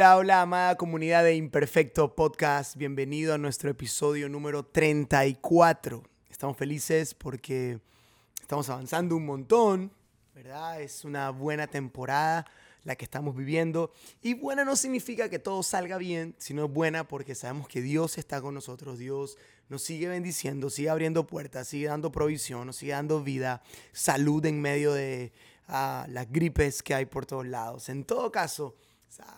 Hola, 0.00 0.16
hola, 0.16 0.40
amada 0.40 0.76
comunidad 0.78 1.24
de 1.24 1.34
Imperfecto 1.34 2.14
Podcast. 2.14 2.74
Bienvenido 2.74 3.34
a 3.34 3.38
nuestro 3.38 3.68
episodio 3.68 4.30
número 4.30 4.64
34. 4.64 6.02
Estamos 6.30 6.56
felices 6.56 7.12
porque 7.12 7.80
estamos 8.40 8.70
avanzando 8.70 9.14
un 9.14 9.26
montón, 9.26 9.92
¿verdad? 10.34 10.80
Es 10.80 11.04
una 11.04 11.28
buena 11.28 11.66
temporada 11.66 12.46
la 12.82 12.96
que 12.96 13.04
estamos 13.04 13.36
viviendo. 13.36 13.92
Y 14.22 14.32
buena 14.32 14.64
no 14.64 14.74
significa 14.74 15.28
que 15.28 15.38
todo 15.38 15.62
salga 15.62 15.98
bien, 15.98 16.34
sino 16.38 16.66
buena 16.66 17.06
porque 17.06 17.34
sabemos 17.34 17.68
que 17.68 17.82
Dios 17.82 18.16
está 18.16 18.40
con 18.40 18.54
nosotros. 18.54 18.98
Dios 18.98 19.36
nos 19.68 19.82
sigue 19.82 20.08
bendiciendo, 20.08 20.70
sigue 20.70 20.88
abriendo 20.88 21.26
puertas, 21.26 21.68
sigue 21.68 21.88
dando 21.88 22.10
provisión, 22.10 22.66
nos 22.66 22.76
sigue 22.76 22.92
dando 22.92 23.22
vida, 23.22 23.62
salud 23.92 24.46
en 24.46 24.62
medio 24.62 24.94
de 24.94 25.30
ah, 25.68 26.06
las 26.08 26.32
gripes 26.32 26.82
que 26.82 26.94
hay 26.94 27.04
por 27.04 27.26
todos 27.26 27.46
lados. 27.46 27.90
En 27.90 28.04
todo 28.04 28.32
caso, 28.32 28.76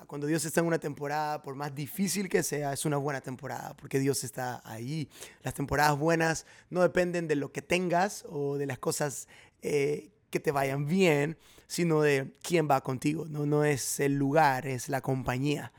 cuando 0.07 0.27
Dios 0.27 0.45
está 0.45 0.61
en 0.61 0.67
una 0.67 0.79
temporada, 0.79 1.43
por 1.43 1.55
más 1.55 1.75
difícil 1.75 2.29
que 2.29 2.43
sea, 2.43 2.73
es 2.73 2.85
una 2.85 2.99
buena 2.99 3.21
temporada, 3.21 3.75
porque 3.77 3.99
Dios 3.99 4.25
está 4.25 4.61
ahí. 4.65 5.09
Las 5.43 5.55
temporadas 5.55 5.99
buenas 5.99 6.47
no 6.71 6.83
dependen 6.83 7.29
de 7.29 7.37
lo 7.37 7.53
que 7.53 7.63
tengas 7.63 8.25
o 8.29 8.59
de 8.59 8.67
las 8.67 8.79
cosas 8.79 9.29
eh, 9.63 10.11
que 10.31 10.41
te 10.41 10.53
vayan 10.53 10.87
bien, 10.87 11.39
sino 11.67 12.03
de 12.03 12.35
quién 12.43 12.69
va 12.71 12.83
contigo. 12.83 13.25
No, 13.29 13.47
no 13.47 13.65
es 13.65 14.01
el 14.01 14.15
lugar, 14.15 14.67
es 14.67 14.89
la 14.89 15.01
compañía. 15.01 15.73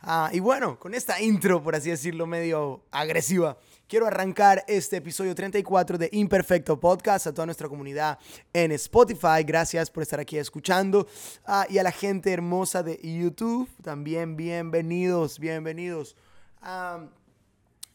Ah, 0.00 0.30
y 0.32 0.40
bueno, 0.40 0.78
con 0.78 0.94
esta 0.94 1.20
intro, 1.20 1.62
por 1.62 1.74
así 1.74 1.90
decirlo, 1.90 2.26
medio 2.26 2.84
agresiva, 2.90 3.58
quiero 3.90 4.06
arrancar 4.06 4.64
este 4.68 4.98
episodio 4.98 5.34
34 5.34 5.98
de 5.98 6.08
Imperfecto 6.12 6.78
Podcast 6.78 7.26
a 7.26 7.34
toda 7.34 7.44
nuestra 7.44 7.68
comunidad 7.68 8.20
en 8.52 8.70
Spotify. 8.70 9.42
Gracias 9.44 9.90
por 9.90 10.04
estar 10.04 10.20
aquí 10.20 10.38
escuchando. 10.38 11.08
Ah, 11.44 11.66
y 11.68 11.78
a 11.78 11.82
la 11.82 11.90
gente 11.90 12.32
hermosa 12.32 12.84
de 12.84 13.00
YouTube, 13.02 13.68
también 13.82 14.36
bienvenidos, 14.36 15.40
bienvenidos. 15.40 16.14
Ah, 16.62 17.04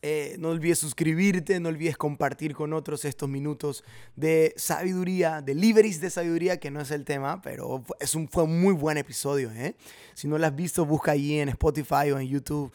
eh, 0.02 0.36
no 0.38 0.50
olvides 0.50 0.80
suscribirte, 0.80 1.62
no 1.62 1.70
olvides 1.70 1.96
compartir 1.96 2.54
con 2.54 2.74
otros 2.74 3.06
estos 3.06 3.30
minutos 3.30 3.86
de 4.18 4.54
sabiduría, 4.58 5.42
deliveries 5.42 6.02
de 6.02 6.10
sabiduría, 6.10 6.60
que 6.60 6.72
no 6.72 6.82
es 6.82 6.92
el 6.92 7.06
tema, 7.06 7.42
pero 7.42 7.86
es 8.02 8.16
un, 8.16 8.28
fue 8.28 8.44
un 8.44 8.60
muy 8.60 8.74
buen 8.74 8.98
episodio. 8.98 9.50
¿eh? 9.52 9.78
Si 10.14 10.28
no 10.28 10.38
lo 10.38 10.46
has 10.46 10.56
visto, 10.56 10.86
busca 10.86 11.14
allí 11.14 11.40
en 11.40 11.48
Spotify 11.48 12.12
o 12.12 12.20
en 12.20 12.28
YouTube 12.28 12.74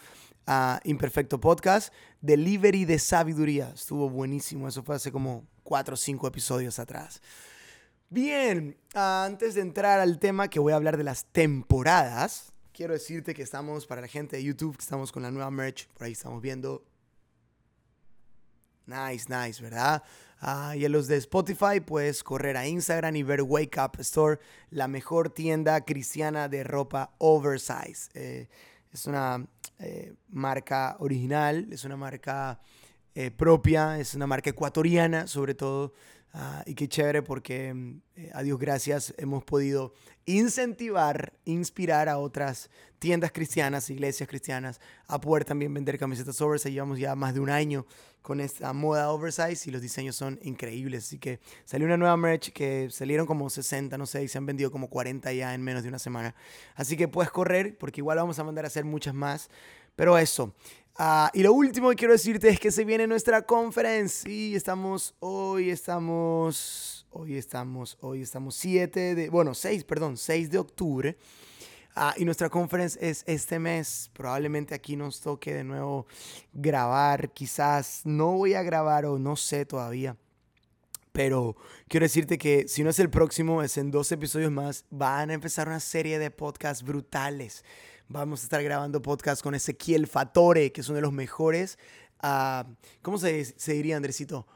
a 0.53 0.81
Imperfecto 0.83 1.39
Podcast, 1.39 1.95
Delivery 2.21 2.85
de 2.85 2.99
Sabiduría. 2.99 3.71
Estuvo 3.73 4.11
buenísimo, 4.11 4.67
eso 4.67 4.83
fue 4.83 4.97
hace 4.97 5.13
como 5.13 5.47
cuatro 5.63 5.95
o 5.95 5.97
cinco 5.97 6.27
episodios 6.27 6.81
atrás. 6.81 7.23
Bien, 8.09 8.77
antes 8.93 9.55
de 9.55 9.61
entrar 9.61 10.01
al 10.01 10.19
tema 10.19 10.49
que 10.49 10.59
voy 10.59 10.73
a 10.73 10.77
hablar 10.77 10.97
de 10.97 11.05
las 11.05 11.25
temporadas, 11.27 12.53
quiero 12.73 12.95
decirte 12.95 13.33
que 13.33 13.43
estamos, 13.43 13.87
para 13.87 14.01
la 14.01 14.09
gente 14.09 14.39
de 14.39 14.43
YouTube, 14.43 14.77
que 14.77 14.83
estamos 14.83 15.13
con 15.13 15.23
la 15.23 15.31
nueva 15.31 15.53
merch, 15.53 15.87
por 15.91 16.07
ahí 16.07 16.13
estamos 16.13 16.43
viendo 16.43 16.85
Nice, 18.87 19.27
nice, 19.29 19.63
¿verdad? 19.63 20.03
Ah, 20.41 20.75
y 20.77 20.85
a 20.85 20.89
los 20.89 21.07
de 21.07 21.17
Spotify 21.19 21.79
puedes 21.79 22.25
correr 22.25 22.57
a 22.57 22.67
Instagram 22.67 23.15
y 23.15 23.23
ver 23.23 23.43
Wake 23.43 23.79
Up 23.81 24.01
Store, 24.01 24.41
la 24.71 24.89
mejor 24.89 25.31
tienda 25.31 25.85
cristiana 25.85 26.49
de 26.49 26.65
ropa 26.65 27.15
oversize. 27.19 28.11
Eh, 28.15 28.49
es 28.93 29.07
una 29.07 29.47
eh, 29.79 30.15
marca 30.29 30.97
original, 31.01 31.69
es 31.71 31.85
una 31.85 31.97
marca 31.97 32.61
eh, 33.15 33.31
propia, 33.31 33.99
es 33.99 34.15
una 34.15 34.27
marca 34.27 34.51
ecuatoriana 34.51 35.27
sobre 35.27 35.55
todo. 35.55 35.93
Ah, 36.33 36.63
y 36.65 36.75
qué 36.75 36.89
chévere 36.89 37.23
porque, 37.23 37.75
mm, 37.75 38.03
eh, 38.17 38.31
a 38.33 38.43
Dios 38.43 38.59
gracias, 38.59 39.13
hemos 39.19 39.43
podido 39.45 39.95
incentivar, 40.27 41.33
inspirar 41.45 42.09
a 42.09 42.19
otras 42.19 42.71
tiendas 43.01 43.33
cristianas, 43.33 43.91
iglesias 43.91 44.29
cristianas, 44.29 44.81
a 45.09 45.21
poder 45.21 45.45
también 45.45 45.75
vender 45.75 45.99
camisetas 45.99 46.41
oversize. 46.41 46.71
Llevamos 46.71 47.01
ya 47.01 47.17
más 47.17 47.35
de 47.35 47.41
un 47.41 47.51
año 47.51 47.85
con 48.23 48.41
esta 48.41 48.73
moda 48.73 49.11
oversize 49.11 49.69
y 49.69 49.73
los 49.73 49.83
diseños 49.83 50.15
son 50.15 50.39
increíbles. 50.43 51.07
Así 51.07 51.19
que 51.19 51.41
salió 51.65 51.87
una 51.87 51.97
nueva 51.97 52.17
merch 52.17 52.53
que 52.53 52.89
salieron 52.91 53.27
como 53.27 53.51
60, 53.51 53.99
no 53.99 54.07
sé, 54.07 54.23
y 54.23 54.29
se 54.29 54.39
han 54.39 54.47
vendido 54.47 54.71
como 54.71 54.89
40 54.89 55.33
ya 55.33 55.53
en 55.53 55.63
menos 55.63 55.83
de 55.83 55.89
una 55.89 55.99
semana. 55.99 56.37
Así 56.77 56.97
que 56.97 57.09
puedes 57.09 57.33
correr 57.33 57.77
porque 57.77 58.01
igual 58.03 58.19
vamos 58.19 58.39
a 58.39 58.45
mandar 58.45 58.65
a 58.65 58.69
hacer 58.69 58.85
muchas 58.85 59.15
más. 59.15 59.51
Pero 59.97 60.17
eso, 60.17 60.55
Ah, 61.03 61.31
y 61.33 61.43
lo 61.43 61.55
último 61.55 61.89
que 61.89 61.97
quiero 61.97 62.13
decirte 62.13 62.51
es 62.51 62.61
que 62.61 62.71
se 62.71 62.85
viene 62.85 63.07
nuestra 63.07 63.41
conferencia. 63.41 64.31
Y 64.31 64.55
estamos, 64.55 65.15
hoy 65.21 65.71
estamos, 65.71 67.07
hoy 67.09 67.39
estamos, 67.39 67.97
hoy 68.03 68.21
estamos 68.21 68.55
7 68.57 69.15
de, 69.15 69.31
bueno, 69.31 69.55
6, 69.55 69.85
perdón, 69.85 70.19
6 70.19 70.51
de 70.51 70.59
octubre. 70.59 71.17
Ah, 71.97 72.13
y 72.19 72.27
nuestra 72.27 72.51
conferencia 72.51 73.01
es 73.01 73.25
este 73.27 73.59
mes. 73.59 74.11
Probablemente 74.13 74.75
aquí 74.75 74.95
nos 74.95 75.23
toque 75.23 75.55
de 75.55 75.65
nuevo 75.65 76.07
grabar. 76.53 77.31
Quizás 77.31 78.03
no 78.05 78.33
voy 78.33 78.53
a 78.53 78.63
grabar 78.63 79.07
o 79.07 79.19
no 79.19 79.37
sé 79.37 79.65
todavía. 79.65 80.19
Pero 81.13 81.57
quiero 81.89 82.05
decirte 82.05 82.37
que 82.37 82.69
si 82.69 82.85
no 82.85 82.91
es 82.91 82.99
el 82.99 83.09
próximo, 83.09 83.63
es 83.63 83.79
en 83.79 83.91
dos 83.91 84.13
episodios 84.13 84.53
más. 84.53 84.85
Van 84.91 85.31
a 85.31 85.33
empezar 85.33 85.67
una 85.67 85.81
serie 85.81 86.19
de 86.19 86.31
podcasts 86.31 86.85
brutales 86.85 87.65
Vamos 88.13 88.41
a 88.41 88.43
estar 88.43 88.61
grabando 88.65 89.01
podcast 89.01 89.41
con 89.41 89.55
Ezequiel 89.55 90.09
Fatore, 90.09 90.73
que 90.73 90.81
es 90.81 90.89
uno 90.89 90.97
de 90.97 91.03
los 91.03 91.13
mejores. 91.13 91.79
Uh, 92.21 92.69
¿Cómo 93.03 93.19
se, 93.19 93.55
diría, 93.69 93.97
Andresito? 93.97 94.49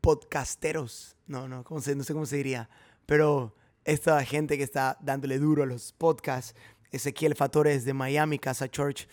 Podcasteros. 0.00 1.16
No, 1.26 1.48
no, 1.48 1.64
¿cómo 1.64 1.80
se, 1.80 1.96
no 1.96 2.04
sé 2.04 2.12
cómo 2.12 2.26
se 2.26 2.36
diría. 2.36 2.70
Pero 3.06 3.56
esta 3.84 4.24
gente 4.24 4.56
que 4.56 4.62
está 4.62 4.96
dándole 5.00 5.40
duro 5.40 5.64
a 5.64 5.66
los 5.66 5.92
podcasts. 5.94 6.54
Ezequiel 6.92 7.34
Fatore 7.34 7.74
es 7.74 7.84
de 7.84 7.92
Miami, 7.92 8.38
Casa 8.38 8.68
Church. 8.68 9.08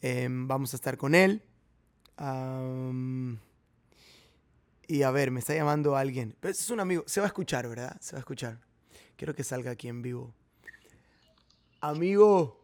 Eh, 0.00 0.26
vamos 0.30 0.72
a 0.72 0.76
estar 0.76 0.96
con 0.96 1.14
él. 1.14 1.42
Y 4.86 5.02
a 5.02 5.10
ver, 5.10 5.30
me 5.30 5.40
está 5.40 5.54
llamando 5.54 5.96
alguien. 5.96 6.34
Pero 6.40 6.52
es 6.52 6.70
un 6.70 6.80
amigo. 6.80 7.04
Se 7.06 7.20
va 7.20 7.26
a 7.26 7.28
escuchar, 7.28 7.68
¿verdad? 7.68 7.94
Se 8.00 8.12
va 8.12 8.20
a 8.20 8.20
escuchar. 8.20 8.58
Quiero 9.16 9.34
que 9.34 9.44
salga 9.44 9.72
aquí 9.72 9.88
en 9.88 10.00
vivo. 10.00 10.32
Amigo. 11.82 12.61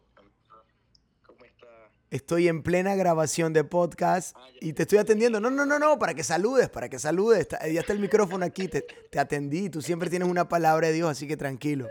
Estoy 2.11 2.47
en 2.47 2.63
plena 2.63 2.95
grabación 2.95 3.53
de 3.53 3.63
podcast 3.63 4.35
y 4.61 4.73
te 4.73 4.83
estoy 4.83 4.97
atendiendo. 4.97 5.39
No, 5.39 5.51
no, 5.51 5.65
no, 5.65 5.77
no, 5.77 5.99
para 5.99 6.15
que 6.15 6.23
saludes, 6.23 6.69
para 6.69 6.89
que 6.89 6.97
saludes. 6.97 7.47
Ya 7.49 7.79
está 7.79 7.93
el 7.93 7.99
micrófono 7.99 8.45
aquí, 8.45 8.67
te, 8.67 8.81
te 8.81 9.19
atendí. 9.19 9.69
Tú 9.69 9.81
siempre 9.81 10.09
tienes 10.09 10.27
una 10.27 10.49
palabra 10.49 10.87
de 10.87 10.93
Dios, 10.93 11.09
así 11.09 11.27
que 11.27 11.37
tranquilo. 11.37 11.87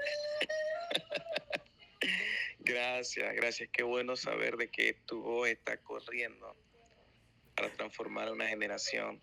Gracias, 2.69 3.35
gracias. 3.35 3.71
Qué 3.73 3.83
bueno 3.83 4.15
saber 4.15 4.57
de 4.57 4.69
que 4.69 4.95
tu 5.07 5.23
voz 5.23 5.49
está 5.49 5.79
corriendo 5.79 6.55
para 7.57 7.73
transformar 7.73 8.31
una 8.31 8.47
generación. 8.47 9.23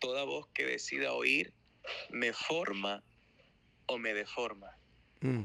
Toda 0.00 0.24
voz 0.24 0.48
que 0.48 0.64
decida 0.64 1.12
oír 1.12 1.52
me 2.10 2.32
forma 2.32 3.04
o 3.86 3.98
me 3.98 4.14
deforma. 4.14 4.76
Mm. 5.20 5.44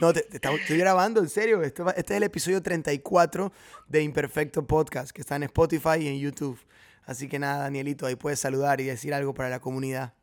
no, 0.00 0.12
te, 0.12 0.26
estoy 0.30 0.78
grabando, 0.78 1.20
en 1.20 1.28
serio. 1.28 1.62
Este, 1.62 1.82
este, 1.96 2.14
es 2.14 2.16
el 2.16 2.22
episodio 2.22 2.62
34 2.62 3.52
de 3.88 4.02
Imperfecto 4.02 4.66
Podcast, 4.66 5.10
que 5.10 5.20
está 5.20 5.36
en 5.36 5.44
Spotify 5.44 5.98
y 6.00 6.08
en 6.08 6.18
YouTube. 6.18 6.58
Así 7.04 7.28
que 7.28 7.38
nada, 7.38 7.64
Danielito, 7.64 8.06
ahí 8.06 8.16
puedes 8.16 8.40
saludar 8.40 8.80
y 8.80 8.84
decir 8.84 9.12
algo 9.12 9.34
para 9.34 9.50
la 9.50 9.60
comunidad. 9.60 10.14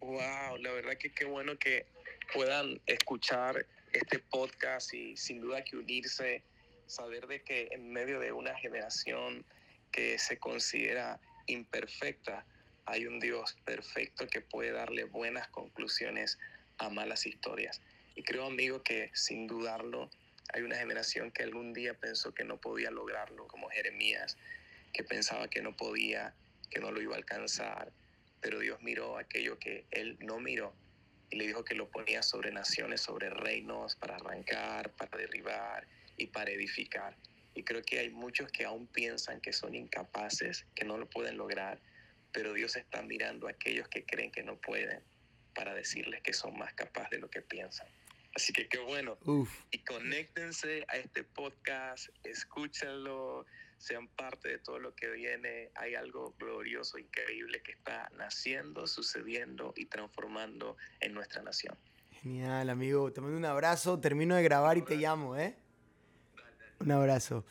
Wow, 0.00 0.58
la 0.60 0.72
verdad 0.72 0.96
que 0.96 1.12
qué 1.12 1.24
bueno 1.24 1.58
que 1.58 1.86
puedan 2.32 2.80
escuchar 2.86 3.66
este 3.92 4.20
podcast 4.20 4.94
y 4.94 5.16
sin 5.16 5.40
duda 5.40 5.64
que 5.64 5.76
unirse, 5.76 6.42
saber 6.86 7.26
de 7.26 7.42
que 7.42 7.68
en 7.72 7.92
medio 7.92 8.20
de 8.20 8.32
una 8.32 8.54
generación 8.54 9.44
que 9.90 10.18
se 10.18 10.38
considera 10.38 11.20
imperfecta, 11.46 12.44
hay 12.86 13.06
un 13.06 13.18
Dios 13.18 13.56
perfecto 13.64 14.26
que 14.28 14.40
puede 14.40 14.70
darle 14.70 15.04
buenas 15.04 15.48
conclusiones 15.48 16.38
a 16.78 16.88
malas 16.90 17.26
historias. 17.26 17.80
Y 18.18 18.24
creo, 18.24 18.46
amigo, 18.46 18.82
que 18.82 19.12
sin 19.14 19.46
dudarlo, 19.46 20.10
hay 20.52 20.62
una 20.62 20.74
generación 20.76 21.30
que 21.30 21.44
algún 21.44 21.72
día 21.72 21.94
pensó 21.94 22.34
que 22.34 22.42
no 22.42 22.60
podía 22.60 22.90
lograrlo, 22.90 23.46
como 23.46 23.68
Jeremías, 23.68 24.36
que 24.92 25.04
pensaba 25.04 25.46
que 25.46 25.62
no 25.62 25.76
podía, 25.76 26.34
que 26.68 26.80
no 26.80 26.90
lo 26.90 27.00
iba 27.00 27.14
a 27.14 27.18
alcanzar, 27.18 27.92
pero 28.40 28.58
Dios 28.58 28.82
miró 28.82 29.18
aquello 29.18 29.56
que 29.60 29.86
él 29.92 30.16
no 30.18 30.40
miró 30.40 30.74
y 31.30 31.36
le 31.36 31.46
dijo 31.46 31.62
que 31.62 31.76
lo 31.76 31.92
ponía 31.92 32.24
sobre 32.24 32.50
naciones, 32.50 33.02
sobre 33.02 33.30
reinos, 33.30 33.94
para 33.94 34.16
arrancar, 34.16 34.90
para 34.96 35.16
derribar 35.16 35.86
y 36.16 36.26
para 36.26 36.50
edificar. 36.50 37.16
Y 37.54 37.62
creo 37.62 37.82
que 37.82 38.00
hay 38.00 38.10
muchos 38.10 38.50
que 38.50 38.64
aún 38.64 38.88
piensan 38.88 39.40
que 39.40 39.52
son 39.52 39.76
incapaces, 39.76 40.66
que 40.74 40.84
no 40.84 40.98
lo 40.98 41.08
pueden 41.08 41.36
lograr, 41.36 41.80
pero 42.32 42.52
Dios 42.52 42.74
está 42.74 43.00
mirando 43.00 43.46
a 43.46 43.52
aquellos 43.52 43.86
que 43.86 44.04
creen 44.04 44.32
que 44.32 44.42
no 44.42 44.56
pueden 44.56 45.04
para 45.54 45.72
decirles 45.72 46.20
que 46.22 46.32
son 46.32 46.58
más 46.58 46.74
capaces 46.74 47.10
de 47.10 47.18
lo 47.18 47.30
que 47.30 47.42
piensan. 47.42 47.86
Así 48.34 48.52
que 48.52 48.68
qué 48.68 48.78
bueno. 48.78 49.18
Y 49.70 49.78
conéctense 49.78 50.84
a 50.88 50.96
este 50.96 51.24
podcast, 51.24 52.08
escúchenlo, 52.24 53.46
sean 53.78 54.08
parte 54.08 54.48
de 54.48 54.58
todo 54.58 54.78
lo 54.78 54.94
que 54.94 55.10
viene. 55.10 55.70
Hay 55.74 55.94
algo 55.94 56.34
glorioso, 56.38 56.98
increíble 56.98 57.62
que 57.62 57.72
está 57.72 58.08
naciendo, 58.16 58.86
sucediendo 58.86 59.72
y 59.76 59.86
transformando 59.86 60.76
en 61.00 61.14
nuestra 61.14 61.42
nación. 61.42 61.76
Genial, 62.10 62.68
amigo. 62.70 63.12
Te 63.12 63.20
mando 63.20 63.36
un 63.36 63.44
abrazo. 63.44 64.00
Termino 64.00 64.34
de 64.36 64.42
grabar 64.42 64.76
y 64.76 64.82
te 64.82 64.96
llamo, 64.96 65.36
¿eh? 65.36 65.56
Un 66.80 66.90
abrazo. 66.90 67.44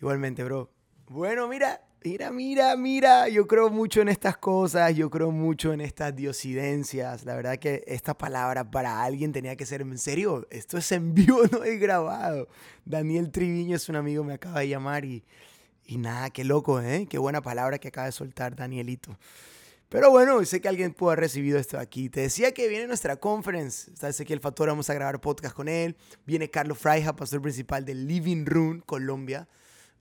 Igualmente, 0.00 0.42
bro. 0.44 0.70
Bueno, 1.06 1.48
mira, 1.48 1.80
mira, 2.04 2.30
mira, 2.30 2.76
mira. 2.76 3.28
Yo 3.28 3.46
creo 3.46 3.70
mucho 3.70 4.00
en 4.00 4.08
estas 4.08 4.36
cosas. 4.36 4.94
Yo 4.94 5.10
creo 5.10 5.30
mucho 5.30 5.72
en 5.72 5.80
estas 5.80 6.14
diosidencias. 6.14 7.24
La 7.24 7.34
verdad 7.34 7.58
que 7.58 7.84
esta 7.86 8.16
palabra 8.16 8.70
para 8.70 9.02
alguien 9.02 9.32
tenía 9.32 9.56
que 9.56 9.66
ser 9.66 9.82
en 9.82 9.98
serio. 9.98 10.46
Esto 10.50 10.78
es 10.78 10.92
en 10.92 11.14
vivo, 11.14 11.40
no 11.52 11.64
es 11.64 11.80
grabado. 11.80 12.48
Daniel 12.84 13.30
Triviño 13.30 13.76
es 13.76 13.88
un 13.88 13.96
amigo, 13.96 14.24
me 14.24 14.34
acaba 14.34 14.60
de 14.60 14.68
llamar 14.68 15.04
y, 15.04 15.24
y 15.84 15.98
nada, 15.98 16.30
qué 16.30 16.44
loco, 16.44 16.80
¿eh? 16.80 17.06
Qué 17.08 17.18
buena 17.18 17.42
palabra 17.42 17.78
que 17.78 17.88
acaba 17.88 18.06
de 18.06 18.12
soltar 18.12 18.56
Danielito. 18.56 19.16
Pero 19.92 20.10
bueno, 20.10 20.42
sé 20.46 20.62
que 20.62 20.68
alguien 20.68 20.94
pudo 20.94 21.10
haber 21.10 21.20
recibido 21.20 21.58
esto 21.58 21.78
aquí. 21.78 22.08
Te 22.08 22.22
decía 22.22 22.52
que 22.52 22.66
viene 22.66 22.86
nuestra 22.86 23.16
conference. 23.16 23.90
Está 23.92 24.10
que 24.24 24.32
el 24.32 24.40
Factor, 24.40 24.68
vamos 24.68 24.88
a 24.88 24.94
grabar 24.94 25.20
podcast 25.20 25.54
con 25.54 25.68
él. 25.68 25.96
Viene 26.24 26.48
Carlos 26.48 26.78
Fraija, 26.78 27.14
pastor 27.14 27.42
principal 27.42 27.84
de 27.84 27.94
Living 27.94 28.46
Room, 28.46 28.80
Colombia. 28.80 29.48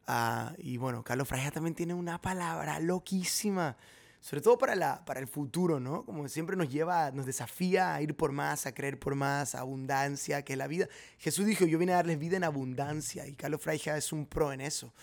Ah, 0.07 0.53
y 0.57 0.77
bueno, 0.77 1.03
Carlos 1.03 1.27
Fraija 1.27 1.51
también 1.51 1.75
tiene 1.75 1.93
una 1.93 2.21
palabra 2.21 2.79
loquísima. 2.79 3.77
Sobre 4.19 4.41
todo 4.41 4.57
para, 4.59 4.75
la, 4.75 5.03
para 5.03 5.19
el 5.19 5.27
futuro, 5.27 5.79
¿no? 5.79 6.05
Como 6.05 6.27
siempre 6.27 6.55
nos 6.55 6.69
lleva, 6.69 7.09
nos 7.09 7.25
desafía 7.25 7.95
a 7.95 8.01
ir 8.03 8.15
por 8.15 8.31
más, 8.31 8.67
a 8.67 8.73
creer 8.73 8.99
por 8.99 9.15
más, 9.15 9.55
abundancia, 9.55 10.43
que 10.43 10.55
la 10.55 10.67
vida. 10.67 10.87
Jesús 11.17 11.47
dijo, 11.47 11.65
yo 11.65 11.79
vine 11.79 11.93
a 11.93 11.95
darles 11.95 12.19
vida 12.19 12.37
en 12.37 12.43
abundancia. 12.43 13.25
Y 13.25 13.33
Carlos 13.33 13.61
Fraija 13.61 13.97
es 13.97 14.13
un 14.13 14.27
pro 14.27 14.53
en 14.53 14.61
eso. 14.61 14.93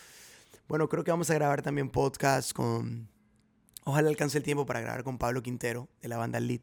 Bueno, 0.68 0.88
creo 0.88 1.02
que 1.02 1.10
vamos 1.10 1.30
a 1.30 1.34
grabar 1.34 1.62
también 1.62 1.90
podcast 1.90 2.52
con 2.52 3.08
Ojalá 3.88 4.10
alcance 4.10 4.36
el 4.36 4.44
tiempo 4.44 4.66
para 4.66 4.82
grabar 4.82 5.02
con 5.02 5.16
Pablo 5.16 5.42
Quintero 5.42 5.88
de 6.02 6.08
la 6.08 6.18
banda 6.18 6.38
Lead. 6.40 6.60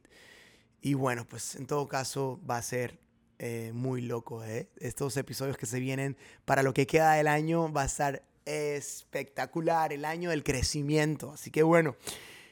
Y 0.80 0.94
bueno, 0.94 1.26
pues 1.26 1.56
en 1.56 1.66
todo 1.66 1.88
caso 1.88 2.40
va 2.48 2.58
a 2.58 2.62
ser 2.62 3.00
eh, 3.40 3.72
muy 3.74 4.02
loco. 4.02 4.44
¿eh? 4.44 4.70
Estos 4.78 5.18
episodios 5.18 5.58
que 5.58 5.66
se 5.66 5.80
vienen 5.80 6.18
para 6.46 6.64
lo 6.64 6.74
que 6.74 6.88
queda 6.88 7.14
del 7.14 7.28
año 7.28 7.72
va 7.72 7.84
a 7.84 7.86
estar 7.86 8.24
espectacular, 8.46 9.92
el 9.92 10.06
año 10.06 10.30
del 10.30 10.44
crecimiento. 10.44 11.32
Así 11.32 11.52
que 11.52 11.64
bueno, 11.64 11.96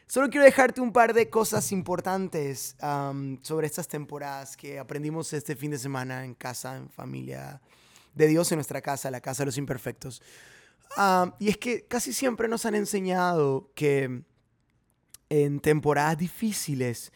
solo 0.07 0.29
quiero 0.29 0.45
dejarte 0.45 0.81
un 0.81 0.91
par 0.91 1.13
de 1.13 1.29
cosas 1.29 1.71
importantes 1.71 2.75
sobre 3.41 3.67
estas 3.67 3.87
temporadas 3.87 4.57
que 4.57 4.79
aprendimos 4.79 5.31
este 5.33 5.55
fin 5.55 5.71
de 5.71 5.77
semana 5.77 6.25
en 6.25 6.33
casa, 6.33 6.75
en 6.77 6.89
familia 6.89 7.61
de 8.13 8.27
Dios, 8.27 8.51
en 8.51 8.57
nuestra 8.57 8.81
casa, 8.81 9.11
la 9.11 9.21
casa 9.21 9.43
de 9.43 9.47
los 9.47 9.57
imperfectos. 9.57 10.21
y 11.39 11.49
es 11.49 11.57
que 11.57 11.85
casi 11.85 12.11
siempre 12.11 12.47
nos 12.47 12.65
han 12.65 12.75
enseñado 12.75 13.71
que 13.75 14.23
en 15.29 15.59
temporadas 15.59 16.17
difíciles, 16.17 17.11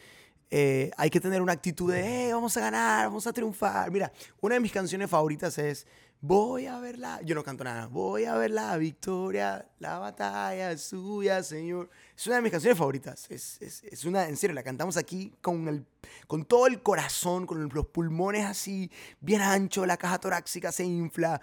eh, 0.50 0.92
hay 0.96 1.10
que 1.10 1.20
tener 1.20 1.42
una 1.42 1.54
actitud 1.54 1.92
de, 1.92 2.30
eh, 2.30 2.34
vamos 2.34 2.56
a 2.56 2.62
ganar, 2.62 3.08
vamos 3.08 3.28
a 3.28 3.34
triunfar. 3.34 3.92
Mira, 3.92 4.12
una 4.40 4.56
de 4.56 4.62
mis 4.62 4.72
canciones 4.72 5.10
favoritas 5.10 5.58
es, 5.58 5.86
voy 6.22 6.66
a 6.66 6.80
ver 6.80 6.98
la, 6.98 7.22
yo 7.22 7.36
no 7.36 7.44
canto 7.44 7.64
nada, 7.64 7.88
voy 7.88 8.26
a 8.26 8.36
ver 8.36 8.52
la 8.52 8.76
victoria, 8.78 9.68
la 9.80 10.00
batalla 10.00 10.72
es 10.72 10.82
suya, 10.84 11.44
Señor. 11.44 11.90
Es 12.16 12.26
una 12.28 12.38
de 12.38 12.42
mis 12.44 12.52
canciones 12.52 12.78
favoritas. 12.78 13.26
Es, 13.30 13.62
es, 13.62 13.84
es, 13.84 14.06
una, 14.06 14.28
en 14.28 14.38
serio, 14.38 14.54
la 14.54 14.64
cantamos 14.64 14.96
aquí 14.96 15.34
con, 15.42 15.68
el, 15.68 15.86
con 16.28 16.46
todo 16.46 16.68
el 16.68 16.82
corazón, 16.82 17.46
con 17.46 17.70
los 17.70 17.88
pulmones 17.88 18.46
así, 18.46 18.90
bien 19.20 19.42
ancho, 19.42 19.86
la 19.86 19.98
caja 19.98 20.18
torácica 20.20 20.72
se 20.72 20.86
infla. 20.86 21.42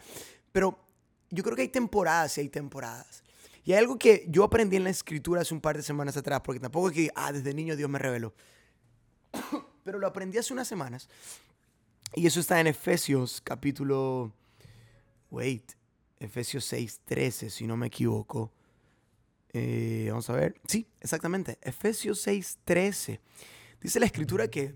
Pero 0.50 0.78
yo 1.30 1.42
creo 1.42 1.56
que 1.56 1.62
hay 1.62 1.68
temporadas 1.68 2.38
y 2.38 2.42
hay 2.42 2.48
temporadas. 2.48 3.22
Y 3.64 3.72
hay 3.72 3.78
algo 3.78 3.98
que 3.98 4.26
yo 4.28 4.44
aprendí 4.44 4.76
en 4.76 4.84
la 4.84 4.90
escritura 4.90 5.40
hace 5.40 5.54
un 5.54 5.60
par 5.60 5.76
de 5.76 5.82
semanas 5.82 6.16
atrás, 6.16 6.40
porque 6.42 6.60
tampoco 6.60 6.88
es 6.88 6.94
que, 6.94 7.10
ah, 7.14 7.32
desde 7.32 7.52
niño 7.54 7.76
Dios 7.76 7.88
me 7.88 7.98
reveló. 7.98 8.34
Pero 9.84 9.98
lo 9.98 10.06
aprendí 10.06 10.38
hace 10.38 10.52
unas 10.52 10.68
semanas. 10.68 11.08
Y 12.14 12.26
eso 12.26 12.40
está 12.40 12.60
en 12.60 12.66
Efesios 12.66 13.40
capítulo... 13.42 14.32
Wait. 15.30 15.72
Efesios 16.20 16.64
6, 16.64 17.00
13, 17.04 17.50
si 17.50 17.66
no 17.66 17.76
me 17.76 17.88
equivoco. 17.88 18.52
Eh, 19.52 20.06
vamos 20.08 20.28
a 20.30 20.34
ver. 20.34 20.54
Sí, 20.66 20.86
exactamente. 21.00 21.58
Efesios 21.62 22.20
6, 22.20 22.58
13. 22.64 23.20
Dice 23.80 24.00
la 24.00 24.06
escritura 24.06 24.48
que 24.48 24.74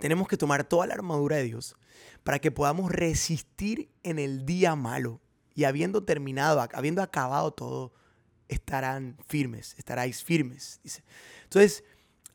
tenemos 0.00 0.28
que 0.28 0.36
tomar 0.36 0.64
toda 0.64 0.86
la 0.86 0.94
armadura 0.94 1.36
de 1.36 1.44
Dios 1.44 1.76
para 2.22 2.38
que 2.38 2.50
podamos 2.50 2.90
resistir 2.90 3.90
en 4.02 4.18
el 4.18 4.46
día 4.46 4.74
malo 4.74 5.20
y 5.54 5.64
habiendo 5.64 6.04
terminado, 6.04 6.66
habiendo 6.72 7.02
acabado 7.02 7.52
todo, 7.52 7.92
estarán 8.48 9.16
firmes, 9.26 9.74
estaráis 9.78 10.22
firmes, 10.22 10.80
dice. 10.82 11.02
Entonces, 11.44 11.84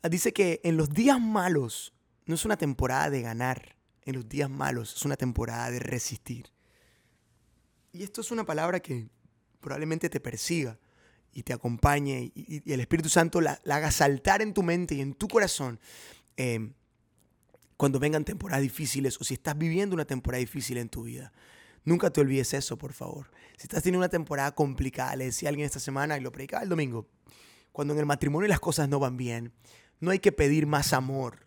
dice 0.08 0.32
que 0.32 0.60
en 0.64 0.76
los 0.76 0.90
días 0.90 1.20
malos 1.20 1.92
no 2.26 2.34
es 2.34 2.44
una 2.44 2.56
temporada 2.56 3.10
de 3.10 3.22
ganar, 3.22 3.76
en 4.04 4.14
los 4.14 4.28
días 4.28 4.50
malos 4.50 4.94
es 4.96 5.04
una 5.04 5.16
temporada 5.16 5.70
de 5.70 5.78
resistir. 5.78 6.50
Y 7.92 8.02
esto 8.02 8.20
es 8.20 8.30
una 8.30 8.44
palabra 8.44 8.80
que 8.80 9.08
probablemente 9.60 10.08
te 10.08 10.20
persiga 10.20 10.78
y 11.32 11.42
te 11.42 11.52
acompañe 11.52 12.32
y, 12.34 12.70
el 12.70 12.80
Espíritu 12.80 13.08
Santo 13.08 13.40
la, 13.40 13.60
haga 13.70 13.90
saltar 13.90 14.42
en 14.42 14.54
tu 14.54 14.62
mente 14.62 14.94
y 14.94 15.00
en 15.00 15.14
tu 15.14 15.28
corazón 15.28 15.80
eh, 16.36 16.72
cuando 17.76 17.98
vengan 17.98 18.24
temporadas 18.24 18.62
difíciles 18.62 19.20
o 19.20 19.24
si 19.24 19.34
estás 19.34 19.56
viviendo 19.56 19.94
una 19.94 20.04
temporada 20.04 20.40
difícil 20.40 20.78
en 20.78 20.88
tu 20.88 21.04
vida. 21.04 21.32
Nunca 21.84 22.10
te 22.10 22.20
olvides 22.20 22.54
eso, 22.54 22.78
por 22.78 22.92
favor. 22.92 23.30
Si 23.56 23.64
estás 23.64 23.82
teniendo 23.82 23.98
una 23.98 24.08
temporada 24.08 24.52
complicada, 24.52 25.16
le 25.16 25.24
decía 25.24 25.48
a 25.48 25.50
alguien 25.50 25.66
esta 25.66 25.80
semana 25.80 26.16
y 26.16 26.20
lo 26.20 26.30
predicaba 26.30 26.62
el 26.62 26.68
domingo, 26.68 27.08
cuando 27.72 27.94
en 27.94 28.00
el 28.00 28.06
matrimonio 28.06 28.48
las 28.48 28.60
cosas 28.60 28.88
no 28.88 29.00
van 29.00 29.16
bien, 29.16 29.52
no 30.02 30.10
hay 30.10 30.18
que 30.18 30.32
pedir 30.32 30.66
más 30.66 30.92
amor 30.92 31.38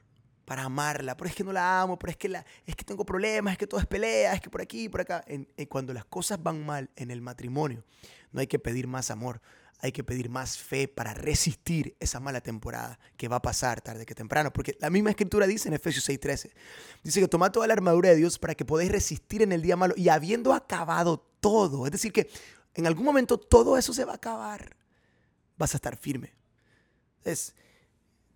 para 0.45 0.63
amarla, 0.63 1.17
pero 1.17 1.29
es 1.29 1.35
que 1.35 1.43
no 1.43 1.51
la 1.51 1.81
amo, 1.81 1.99
pero 1.99 2.11
es 2.11 2.17
que, 2.17 2.29
la, 2.29 2.45
es 2.65 2.73
que 2.73 2.85
tengo 2.85 3.05
problemas, 3.05 3.51
es 3.51 3.57
que 3.57 3.67
todo 3.67 3.81
es 3.81 3.85
pelea, 3.85 4.33
es 4.33 4.39
que 4.39 4.49
por 4.49 4.61
aquí, 4.61 4.87
por 4.87 5.01
acá. 5.01 5.25
cuando 5.67 5.93
las 5.93 6.05
cosas 6.05 6.41
van 6.41 6.65
mal 6.65 6.89
en 6.95 7.11
el 7.11 7.21
matrimonio, 7.21 7.83
no 8.31 8.39
hay 8.39 8.47
que 8.47 8.57
pedir 8.57 8.87
más 8.87 9.11
amor, 9.11 9.41
hay 9.79 9.91
que 9.91 10.05
pedir 10.05 10.29
más 10.29 10.57
fe 10.57 10.87
para 10.87 11.13
resistir 11.13 11.97
esa 11.99 12.21
mala 12.21 12.39
temporada 12.39 12.97
que 13.17 13.27
va 13.27 13.35
a 13.35 13.41
pasar 13.41 13.81
tarde 13.81 14.05
que 14.05 14.15
temprano. 14.15 14.53
Porque 14.53 14.77
la 14.79 14.89
misma 14.89 15.09
escritura 15.09 15.47
dice 15.47 15.67
en 15.67 15.73
Efesios 15.73 16.07
6:13, 16.07 16.49
dice 17.03 17.19
que 17.19 17.27
toma 17.27 17.51
toda 17.51 17.67
la 17.67 17.73
armadura 17.73 18.09
de 18.09 18.15
Dios 18.15 18.39
para 18.39 18.55
que 18.55 18.63
podáis 18.63 18.89
resistir 18.89 19.41
en 19.41 19.51
el 19.51 19.61
día 19.61 19.75
malo 19.75 19.95
y 19.97 20.07
habiendo 20.07 20.53
acabado 20.53 21.27
todo, 21.41 21.85
es 21.85 21.91
decir, 21.91 22.13
que 22.13 22.29
en 22.73 22.87
algún 22.87 23.03
momento 23.03 23.37
todo 23.37 23.77
eso 23.77 23.91
se 23.93 24.05
va 24.05 24.13
a 24.13 24.15
acabar, 24.15 24.77
vas 25.57 25.73
a 25.73 25.77
estar 25.77 25.97
firme. 25.97 26.31
Es, 27.25 27.53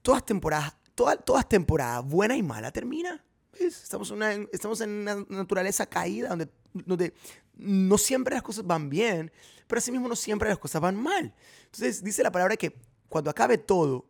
todas 0.10 0.26
temporadas, 0.26 0.76
todas, 0.96 1.24
todas 1.24 1.48
temporadas, 1.48 2.04
buena 2.04 2.36
y 2.36 2.42
mala, 2.42 2.72
termina. 2.72 3.24
Estamos, 3.60 4.10
una, 4.10 4.32
estamos 4.52 4.82
en 4.82 4.90
una 4.90 5.24
naturaleza 5.30 5.86
caída 5.86 6.30
donde, 6.30 6.50
donde 6.74 7.14
no 7.54 7.96
siempre 7.96 8.34
las 8.34 8.42
cosas 8.42 8.66
van 8.66 8.90
bien, 8.90 9.32
pero 9.68 9.78
asimismo 9.78 10.08
no 10.08 10.16
siempre 10.16 10.50
las 10.50 10.58
cosas 10.58 10.82
van 10.82 10.96
mal. 10.96 11.32
Entonces 11.66 12.04
dice 12.04 12.24
la 12.24 12.32
palabra 12.32 12.58
que 12.58 12.76
cuando 13.08 13.30
acabe 13.30 13.60
todo, 13.60 14.10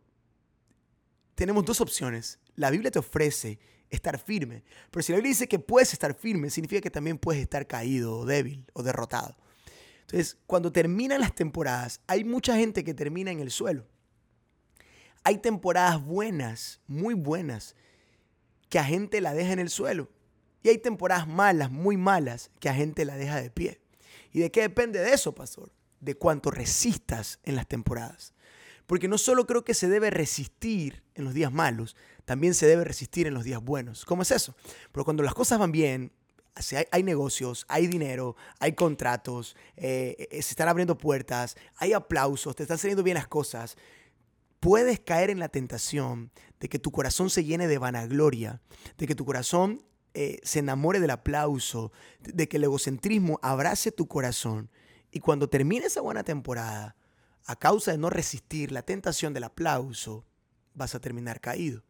tenemos 1.34 1.66
dos 1.66 1.82
opciones. 1.82 2.38
La 2.54 2.70
Biblia 2.70 2.90
te 2.90 2.98
ofrece 2.98 3.58
estar 3.90 4.18
firme, 4.18 4.64
pero 4.90 5.02
si 5.02 5.12
la 5.12 5.16
Biblia 5.16 5.32
dice 5.32 5.48
que 5.48 5.58
puedes 5.58 5.92
estar 5.92 6.14
firme, 6.14 6.48
significa 6.48 6.80
que 6.80 6.90
también 6.90 7.18
puedes 7.18 7.42
estar 7.42 7.66
caído 7.66 8.20
o 8.20 8.24
débil 8.24 8.64
o 8.72 8.82
derrotado. 8.82 9.36
Entonces, 10.06 10.38
cuando 10.46 10.72
terminan 10.72 11.20
las 11.20 11.34
temporadas, 11.34 12.00
hay 12.06 12.24
mucha 12.24 12.56
gente 12.56 12.84
que 12.84 12.94
termina 12.94 13.30
en 13.32 13.40
el 13.40 13.50
suelo. 13.50 13.86
Hay 15.24 15.38
temporadas 15.38 16.04
buenas, 16.04 16.80
muy 16.86 17.14
buenas, 17.14 17.76
que 18.68 18.78
a 18.78 18.84
gente 18.84 19.20
la 19.20 19.34
deja 19.34 19.52
en 19.52 19.58
el 19.58 19.70
suelo. 19.70 20.08
Y 20.62 20.68
hay 20.68 20.78
temporadas 20.78 21.26
malas, 21.26 21.70
muy 21.70 21.96
malas, 21.96 22.50
que 22.60 22.68
a 22.68 22.74
gente 22.74 23.04
la 23.04 23.16
deja 23.16 23.40
de 23.40 23.50
pie. 23.50 23.80
¿Y 24.32 24.40
de 24.40 24.50
qué 24.50 24.62
depende 24.62 25.00
de 25.00 25.12
eso, 25.12 25.34
pastor? 25.34 25.72
De 26.00 26.14
cuánto 26.14 26.50
resistas 26.50 27.40
en 27.42 27.56
las 27.56 27.66
temporadas. 27.66 28.34
Porque 28.86 29.08
no 29.08 29.18
solo 29.18 29.46
creo 29.46 29.64
que 29.64 29.74
se 29.74 29.88
debe 29.88 30.10
resistir 30.10 31.02
en 31.14 31.24
los 31.24 31.34
días 31.34 31.52
malos, 31.52 31.96
también 32.24 32.54
se 32.54 32.66
debe 32.66 32.84
resistir 32.84 33.26
en 33.26 33.34
los 33.34 33.44
días 33.44 33.62
buenos. 33.62 34.04
¿Cómo 34.04 34.22
es 34.22 34.30
eso? 34.30 34.54
Pero 34.92 35.04
cuando 35.04 35.22
las 35.22 35.34
cosas 35.34 35.58
van 35.58 35.72
bien, 35.72 36.12
hay, 36.90 37.02
negocios, 37.02 37.64
hay 37.68 37.86
dinero, 37.86 38.36
hay 38.58 38.72
contratos, 38.72 39.56
eh, 39.76 40.28
eh, 40.30 40.42
se 40.42 40.50
están 40.50 40.68
abriendo 40.68 40.98
puertas, 40.98 41.56
hay 41.76 41.92
aplausos, 41.92 42.56
te 42.56 42.64
están 42.64 42.78
saliendo 42.78 43.02
bien 43.02 43.14
las 43.14 43.28
cosas, 43.28 43.76
puedes 44.60 45.00
caer 45.00 45.30
en 45.30 45.38
la 45.38 45.48
tentación 45.48 46.30
de 46.60 46.68
que 46.68 46.78
tu 46.78 46.92
corazón 46.92 47.30
se 47.30 47.44
llene 47.44 47.66
de 47.66 47.78
vanagloria, 47.78 48.60
de 48.98 49.06
que 49.06 49.14
tu 49.14 49.24
corazón 49.24 49.82
eh, 50.14 50.38
se 50.42 50.58
enamore 50.58 51.00
del 51.00 51.10
aplauso, 51.10 51.92
de 52.20 52.48
que 52.48 52.58
el 52.58 52.64
egocentrismo 52.64 53.38
abrace 53.42 53.90
tu 53.90 54.06
corazón. 54.06 54.70
Y 55.10 55.20
cuando 55.20 55.48
termine 55.48 55.86
esa 55.86 56.02
buena 56.02 56.22
temporada, 56.22 56.96
a 57.46 57.56
causa 57.56 57.90
de 57.90 57.98
no 57.98 58.10
resistir 58.10 58.70
la 58.70 58.82
tentación 58.82 59.32
del 59.32 59.44
aplauso, 59.44 60.26
vas 60.74 60.94
a 60.94 61.00
terminar 61.00 61.40
caído. 61.40 61.82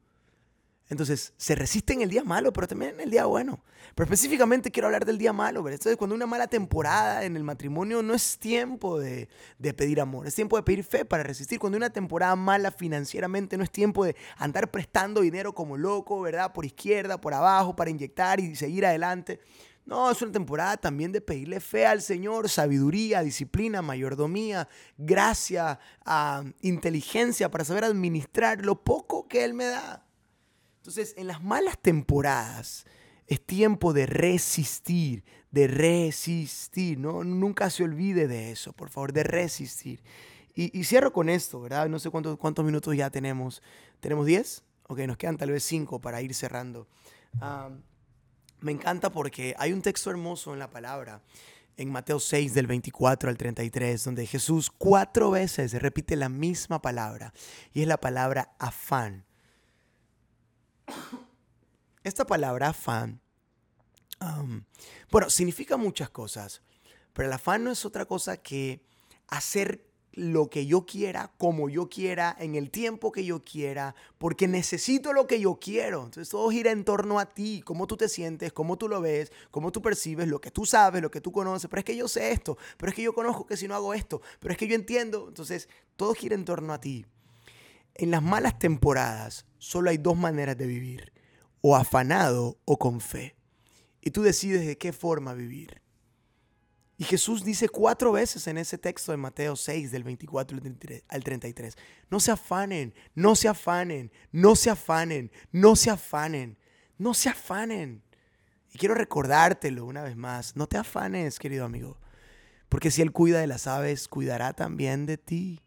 Entonces, 0.90 1.32
se 1.36 1.54
resiste 1.54 1.92
en 1.92 2.02
el 2.02 2.10
día 2.10 2.24
malo, 2.24 2.52
pero 2.52 2.66
también 2.66 2.94
en 2.94 3.00
el 3.00 3.10
día 3.10 3.24
bueno. 3.24 3.62
Pero 3.94 4.04
específicamente 4.04 4.72
quiero 4.72 4.88
hablar 4.88 5.04
del 5.04 5.18
día 5.18 5.32
malo. 5.32 5.62
¿verdad? 5.62 5.78
Entonces, 5.80 5.96
cuando 5.96 6.16
una 6.16 6.26
mala 6.26 6.48
temporada 6.48 7.24
en 7.24 7.36
el 7.36 7.44
matrimonio 7.44 8.02
no 8.02 8.12
es 8.12 8.38
tiempo 8.38 8.98
de, 8.98 9.28
pedir 9.76 10.00
amor, 10.00 10.26
es 10.26 10.34
tiempo 10.34 10.56
de 10.56 10.64
pedir 10.64 10.82
fe 10.82 11.04
para 11.04 11.22
resistir. 11.22 11.60
Cuando 11.60 11.78
una 11.78 11.90
temporada 11.90 12.34
mala 12.34 12.72
financieramente 12.72 13.56
no 13.56 13.62
es 13.62 13.70
tiempo 13.70 14.04
de 14.04 14.16
andar 14.36 14.68
prestando 14.72 15.20
dinero 15.20 15.54
como 15.54 15.76
loco, 15.76 16.20
¿verdad? 16.22 16.52
Por 16.52 16.64
izquierda, 16.64 17.20
por 17.20 17.34
abajo, 17.34 17.76
para 17.76 17.90
inyectar 17.90 18.40
y 18.40 18.56
seguir 18.56 18.84
adelante. 18.84 19.38
No, 19.86 20.10
es 20.10 20.20
una 20.22 20.32
temporada 20.32 20.76
también 20.76 21.12
de 21.12 21.20
pedirle 21.20 21.60
fe 21.60 21.86
al 21.86 22.02
Señor, 22.02 22.48
sabiduría, 22.48 23.22
disciplina, 23.22 23.80
mayordomía, 23.80 24.68
gracia, 24.98 25.78
uh, 26.04 26.48
inteligencia 26.62 27.48
para 27.48 27.64
saber 27.64 27.84
administrar 27.84 28.64
lo 28.64 28.82
poco 28.82 29.28
que 29.28 29.44
Él 29.44 29.54
me 29.54 29.66
da. 29.66 30.04
Entonces, 30.80 31.12
en 31.18 31.26
las 31.26 31.42
malas 31.42 31.78
temporadas 31.78 32.86
es 33.26 33.44
tiempo 33.44 33.92
de 33.92 34.06
resistir, 34.06 35.24
de 35.50 35.66
resistir, 35.66 36.98
¿no? 36.98 37.22
Nunca 37.22 37.68
se 37.68 37.84
olvide 37.84 38.26
de 38.26 38.50
eso, 38.50 38.72
por 38.72 38.88
favor, 38.88 39.12
de 39.12 39.22
resistir. 39.22 40.02
Y, 40.54 40.84
cierro 40.84 41.12
con 41.12 41.28
esto, 41.28 41.60
¿verdad? 41.60 41.88
No 41.88 41.98
sé 41.98 42.10
cuántos, 42.10 42.64
minutos 42.64 42.96
ya 42.96 43.10
tenemos. 43.10 43.62
¿Tenemos 44.00 44.26
10? 44.26 44.62
Ok, 44.88 45.00
nos 45.00 45.16
quedan 45.16 45.36
tal 45.36 45.50
vez 45.50 45.62
5 45.64 46.00
para 46.00 46.22
ir 46.22 46.34
cerrando. 46.34 46.88
me 48.60 48.72
encanta 48.72 49.10
porque 49.10 49.54
hay 49.58 49.74
un 49.74 49.82
texto 49.82 50.10
hermoso 50.10 50.54
en 50.54 50.58
la 50.58 50.70
palabra, 50.70 51.22
en 51.76 51.92
Mateo 51.92 52.20
6 52.20 52.54
del 52.54 52.66
24 52.66 53.28
al 53.28 53.36
33, 53.36 54.02
donde 54.02 54.26
Jesús 54.26 54.70
cuatro 54.70 55.30
veces 55.30 55.72
repite 55.74 56.16
la 56.16 56.30
misma 56.30 56.80
palabra, 56.82 57.34
y 57.72 57.82
es 57.82 57.88
la 57.88 57.98
palabra 57.98 58.54
afán. 58.58 59.26
Esta 62.04 62.26
palabra 62.26 62.68
afán, 62.68 63.20
bueno, 65.10 65.30
significa 65.30 65.76
muchas 65.76 66.10
cosas, 66.10 66.62
pero 67.12 67.28
el 67.28 67.32
afán 67.32 67.64
no 67.64 67.70
es 67.70 67.84
otra 67.84 68.04
cosa 68.04 68.36
que 68.36 68.82
hacer 69.28 69.90
lo 70.12 70.50
que 70.50 70.66
yo 70.66 70.86
quiera, 70.86 71.32
como 71.38 71.68
yo 71.68 71.88
quiera, 71.88 72.36
en 72.38 72.54
el 72.54 72.70
tiempo 72.70 73.12
que 73.12 73.24
yo 73.24 73.42
quiera, 73.42 73.94
porque 74.18 74.48
necesito 74.48 75.12
lo 75.12 75.26
que 75.26 75.40
yo 75.40 75.58
quiero. 75.60 75.98
Entonces 76.04 76.28
todo 76.28 76.50
gira 76.50 76.72
en 76.72 76.84
torno 76.84 77.20
a 77.20 77.26
ti, 77.26 77.62
cómo 77.64 77.86
tú 77.86 77.96
te 77.96 78.08
sientes, 78.08 78.52
cómo 78.52 78.76
tú 78.76 78.88
lo 78.88 79.00
ves, 79.00 79.32
cómo 79.50 79.70
tú 79.70 79.80
percibes, 79.80 80.26
lo 80.28 80.40
que 80.40 80.50
tú 80.50 80.66
sabes, 80.66 81.00
lo 81.00 81.10
que 81.10 81.20
tú 81.20 81.32
conoces. 81.32 81.70
Pero 81.70 81.80
es 81.80 81.84
que 81.84 81.96
yo 81.96 82.08
sé 82.08 82.32
esto, 82.32 82.58
pero 82.76 82.90
es 82.90 82.96
que 82.96 83.02
yo 83.02 83.14
conozco 83.14 83.46
que 83.46 83.56
si 83.56 83.68
no 83.68 83.74
hago 83.74 83.94
esto, 83.94 84.20
pero 84.40 84.52
es 84.52 84.58
que 84.58 84.66
yo 84.66 84.74
entiendo. 84.74 85.26
Entonces 85.28 85.68
todo 85.96 86.12
gira 86.14 86.34
en 86.34 86.44
torno 86.44 86.72
a 86.72 86.80
ti. 86.80 87.06
En 88.00 88.10
las 88.10 88.22
malas 88.22 88.58
temporadas 88.58 89.44
solo 89.58 89.90
hay 89.90 89.98
dos 89.98 90.16
maneras 90.16 90.56
de 90.56 90.66
vivir, 90.66 91.12
o 91.60 91.76
afanado 91.76 92.58
o 92.64 92.78
con 92.78 92.98
fe. 92.98 93.36
Y 94.00 94.10
tú 94.10 94.22
decides 94.22 94.66
de 94.66 94.78
qué 94.78 94.94
forma 94.94 95.34
vivir. 95.34 95.82
Y 96.96 97.04
Jesús 97.04 97.44
dice 97.44 97.68
cuatro 97.68 98.12
veces 98.12 98.46
en 98.46 98.56
ese 98.56 98.78
texto 98.78 99.12
de 99.12 99.18
Mateo 99.18 99.54
6, 99.54 99.90
del 99.90 100.04
24 100.04 100.56
al 101.08 101.24
33, 101.24 101.76
no 102.08 102.20
se 102.20 102.30
afanen, 102.30 102.94
no 103.14 103.36
se 103.36 103.48
afanen, 103.48 104.10
no 104.32 104.56
se 104.56 104.70
afanen, 104.70 105.30
no 105.52 105.76
se 105.76 105.90
afanen, 105.90 106.56
no 106.96 107.12
se 107.12 107.28
afanen. 107.28 108.02
Y 108.72 108.78
quiero 108.78 108.94
recordártelo 108.94 109.84
una 109.84 110.02
vez 110.02 110.16
más, 110.16 110.56
no 110.56 110.66
te 110.66 110.78
afanes, 110.78 111.38
querido 111.38 111.66
amigo, 111.66 111.98
porque 112.70 112.90
si 112.90 113.02
Él 113.02 113.12
cuida 113.12 113.40
de 113.40 113.46
las 113.46 113.66
aves, 113.66 114.08
cuidará 114.08 114.54
también 114.54 115.04
de 115.04 115.18
ti. 115.18 115.60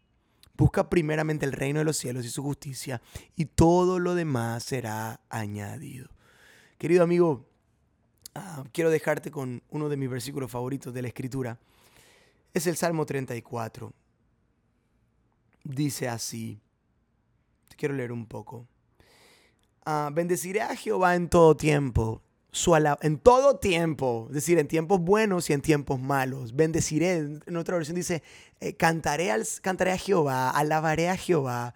Busca 0.56 0.88
primeramente 0.88 1.44
el 1.44 1.52
reino 1.52 1.80
de 1.80 1.84
los 1.84 1.96
cielos 1.96 2.24
y 2.24 2.30
su 2.30 2.42
justicia, 2.42 3.02
y 3.36 3.46
todo 3.46 3.98
lo 3.98 4.14
demás 4.14 4.62
será 4.62 5.20
añadido. 5.28 6.08
Querido 6.78 7.02
amigo, 7.02 7.46
ah, 8.34 8.64
quiero 8.72 8.90
dejarte 8.90 9.30
con 9.30 9.62
uno 9.70 9.88
de 9.88 9.96
mis 9.96 10.10
versículos 10.10 10.50
favoritos 10.50 10.94
de 10.94 11.02
la 11.02 11.08
Escritura. 11.08 11.58
Es 12.52 12.66
el 12.66 12.76
Salmo 12.76 13.04
34. 13.04 13.92
Dice 15.64 16.08
así. 16.08 16.60
Quiero 17.76 17.94
leer 17.94 18.12
un 18.12 18.26
poco. 18.26 18.68
Ah, 19.84 20.10
bendeciré 20.12 20.62
a 20.62 20.76
Jehová 20.76 21.16
en 21.16 21.28
todo 21.28 21.56
tiempo 21.56 22.23
en 23.02 23.18
todo 23.18 23.56
tiempo, 23.56 24.26
es 24.28 24.34
decir, 24.34 24.58
en 24.58 24.68
tiempos 24.68 25.00
buenos 25.00 25.50
y 25.50 25.52
en 25.52 25.60
tiempos 25.60 26.00
malos. 26.00 26.54
Bendeciré, 26.54 27.16
en 27.16 27.56
otra 27.56 27.76
versión 27.76 27.96
dice, 27.96 28.22
eh, 28.60 28.74
cantaré, 28.74 29.30
al, 29.30 29.44
cantaré 29.60 29.92
a 29.92 29.98
Jehová, 29.98 30.50
alabaré 30.50 31.08
a 31.08 31.16
Jehová, 31.16 31.74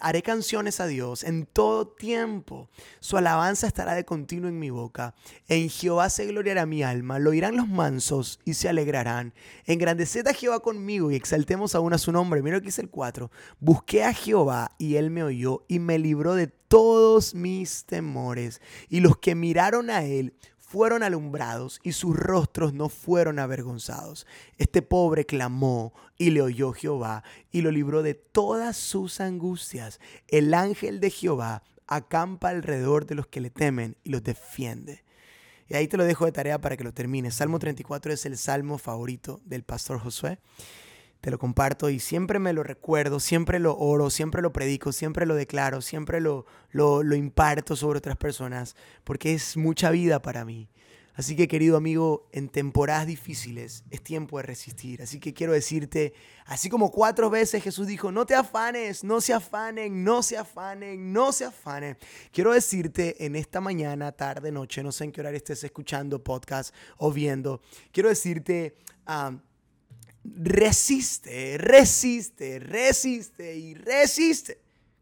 haré 0.00 0.22
canciones 0.22 0.80
a 0.80 0.86
Dios 0.86 1.24
en 1.24 1.46
todo 1.46 1.88
tiempo. 1.88 2.68
Su 3.00 3.16
alabanza 3.16 3.66
estará 3.66 3.94
de 3.94 4.04
continuo 4.04 4.48
en 4.48 4.58
mi 4.58 4.70
boca. 4.70 5.14
En 5.48 5.68
Jehová 5.68 6.10
se 6.10 6.26
gloriará 6.26 6.66
mi 6.66 6.82
alma, 6.82 7.18
lo 7.18 7.30
oirán 7.30 7.56
los 7.56 7.68
mansos 7.68 8.40
y 8.44 8.54
se 8.54 8.68
alegrarán. 8.68 9.34
Engrandeced 9.64 10.26
a 10.26 10.34
Jehová 10.34 10.60
conmigo 10.60 11.10
y 11.10 11.16
exaltemos 11.16 11.74
aún 11.74 11.92
a 11.92 11.98
su 11.98 12.12
nombre. 12.12 12.42
Mira 12.42 12.56
lo 12.56 12.60
que 12.60 12.66
dice 12.66 12.82
el 12.82 12.90
4. 12.90 13.30
Busqué 13.60 14.04
a 14.04 14.12
Jehová 14.12 14.72
y 14.78 14.96
él 14.96 15.10
me 15.10 15.22
oyó 15.22 15.64
y 15.68 15.78
me 15.78 15.98
libró 15.98 16.34
de 16.34 16.46
todos 16.46 17.34
mis 17.34 17.84
temores. 17.84 18.60
Y 18.88 19.00
los 19.00 19.18
que 19.18 19.34
miraron 19.34 19.90
a 19.90 20.04
él 20.04 20.34
fueron 20.66 21.04
alumbrados 21.04 21.80
y 21.84 21.92
sus 21.92 22.16
rostros 22.16 22.74
no 22.74 22.88
fueron 22.88 23.38
avergonzados. 23.38 24.26
Este 24.58 24.82
pobre 24.82 25.24
clamó 25.24 25.94
y 26.18 26.30
le 26.30 26.42
oyó 26.42 26.72
Jehová 26.72 27.22
y 27.52 27.62
lo 27.62 27.70
libró 27.70 28.02
de 28.02 28.14
todas 28.14 28.76
sus 28.76 29.20
angustias. 29.20 30.00
El 30.26 30.52
ángel 30.54 30.98
de 30.98 31.10
Jehová 31.10 31.62
acampa 31.86 32.48
alrededor 32.48 33.06
de 33.06 33.14
los 33.14 33.28
que 33.28 33.40
le 33.40 33.50
temen 33.50 33.96
y 34.02 34.10
los 34.10 34.24
defiende. 34.24 35.04
Y 35.68 35.74
ahí 35.74 35.86
te 35.86 35.96
lo 35.96 36.04
dejo 36.04 36.24
de 36.24 36.32
tarea 36.32 36.60
para 36.60 36.76
que 36.76 36.84
lo 36.84 36.92
termines. 36.92 37.34
Salmo 37.34 37.60
34 37.60 38.12
es 38.12 38.26
el 38.26 38.36
salmo 38.36 38.78
favorito 38.78 39.40
del 39.44 39.62
pastor 39.62 40.00
Josué 40.00 40.38
te 41.20 41.30
lo 41.30 41.38
comparto 41.38 41.90
y 41.90 41.98
siempre 41.98 42.38
me 42.38 42.52
lo 42.52 42.62
recuerdo, 42.62 43.20
siempre 43.20 43.58
lo 43.58 43.76
oro, 43.76 44.10
siempre 44.10 44.42
lo 44.42 44.52
predico, 44.52 44.92
siempre 44.92 45.26
lo 45.26 45.34
declaro, 45.34 45.80
siempre 45.82 46.20
lo, 46.20 46.46
lo, 46.70 47.02
lo 47.02 47.16
imparto 47.16 47.76
sobre 47.76 47.98
otras 47.98 48.16
personas, 48.16 48.76
porque 49.04 49.34
es 49.34 49.56
mucha 49.56 49.90
vida 49.90 50.22
para 50.22 50.44
mí. 50.44 50.68
Así 51.16 51.34
que 51.34 51.48
querido 51.48 51.78
amigo, 51.78 52.28
en 52.32 52.50
temporadas 52.50 53.06
difíciles 53.06 53.84
es 53.90 54.02
tiempo 54.02 54.36
de 54.36 54.42
resistir. 54.42 55.00
Así 55.00 55.18
que 55.18 55.32
quiero 55.32 55.54
decirte, 55.54 56.12
así 56.44 56.68
como 56.68 56.90
cuatro 56.90 57.30
veces 57.30 57.62
Jesús 57.62 57.86
dijo, 57.86 58.12
no 58.12 58.26
te 58.26 58.34
afanes, 58.34 59.02
no 59.02 59.22
se 59.22 59.32
afanen, 59.32 60.04
no 60.04 60.22
se 60.22 60.36
afanen, 60.36 61.14
no 61.14 61.32
se 61.32 61.46
afanen. 61.46 61.96
Quiero 62.32 62.52
decirte 62.52 63.24
en 63.24 63.34
esta 63.34 63.62
mañana, 63.62 64.12
tarde, 64.12 64.52
noche, 64.52 64.82
no 64.82 64.92
sé 64.92 65.04
en 65.04 65.12
qué 65.12 65.22
horario 65.22 65.38
estés 65.38 65.64
escuchando 65.64 66.22
podcast 66.22 66.74
o 66.98 67.10
viendo, 67.10 67.62
quiero 67.92 68.10
decirte... 68.10 68.76
Um, 69.08 69.40
resiste, 70.34 71.58
resiste, 71.58 72.58
resiste 72.58 73.56
y 73.56 73.74
resiste. 73.74 74.58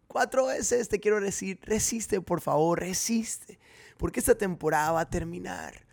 Cuatro 0.07 0.47
veces 0.47 0.89
te 0.89 1.01
quiero 1.01 1.21
decir, 1.21 1.59
resiste, 1.63 2.21
por 2.21 2.41
favor, 2.41 2.81
resiste. 2.81 3.59
Porque 3.97 4.21
esta 4.21 4.35
temporada 4.35 4.93
va 4.93 5.01
a 5.01 5.11
terminar. 5.11 5.84